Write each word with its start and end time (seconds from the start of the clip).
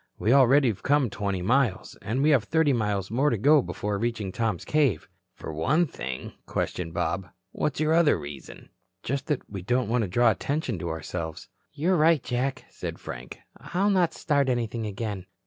We 0.17 0.33
already 0.33 0.67
have 0.69 0.81
come 0.81 1.11
twenty 1.11 1.43
miles, 1.43 1.95
and 2.01 2.23
we 2.23 2.31
have 2.31 2.45
thirty 2.45 2.73
miles 2.73 3.11
more 3.11 3.29
to 3.29 3.37
go 3.37 3.61
before 3.61 3.99
reaching 3.99 4.31
Tom's 4.31 4.65
cave." 4.65 5.07
"For 5.35 5.53
one 5.53 5.85
thing?" 5.85 6.33
questioned 6.47 6.95
Bob. 6.95 7.27
"What's 7.51 7.79
your 7.79 7.93
other 7.93 8.17
reason?" 8.17 8.69
"Just 9.03 9.27
that 9.27 9.47
we 9.47 9.61
don't 9.61 9.89
want 9.89 10.01
to 10.01 10.07
draw 10.07 10.31
attention 10.31 10.79
to 10.79 10.89
ourselves." 10.89 11.49
"You're 11.71 11.97
right, 11.97 12.23
Jack," 12.23 12.65
said 12.71 12.97
Frank. 12.97 13.37
"I'll 13.59 13.91
not 13.91 14.15
start 14.15 14.49
anything 14.49 14.87
again." 14.87 15.27